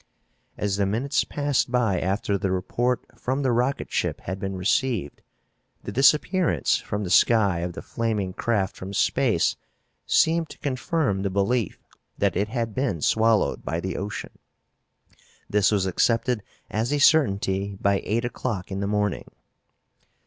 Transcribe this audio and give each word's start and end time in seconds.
As 0.57 0.77
the 0.77 0.87
minutes 0.87 1.23
passed 1.23 1.71
by 1.71 1.99
after 2.01 2.35
the 2.35 2.49
report 2.49 3.05
from 3.15 3.43
the 3.43 3.51
rocket 3.51 3.91
ship 3.91 4.21
had 4.21 4.39
been 4.39 4.55
received, 4.55 5.21
the 5.83 5.91
disappearance 5.91 6.77
from 6.77 7.03
the 7.03 7.11
sky 7.11 7.59
of 7.59 7.73
the 7.73 7.83
flaming 7.83 8.33
craft 8.33 8.75
from 8.75 8.95
space 8.95 9.57
seemed 10.07 10.49
to 10.49 10.57
confirm 10.57 11.21
the 11.21 11.29
belief 11.29 11.83
that 12.17 12.35
it 12.35 12.47
had 12.47 12.73
been 12.73 12.99
swallowed 13.01 13.63
by 13.63 13.79
the 13.79 13.95
ocean. 13.95 14.31
This 15.47 15.71
was 15.71 15.85
accepted 15.85 16.41
as 16.71 16.91
a 16.91 16.97
certainty 16.99 17.77
by 17.79 18.01
eight 18.03 18.25
o'clock 18.25 18.71
in 18.71 18.79
the 18.79 18.87
morning. 18.87 19.27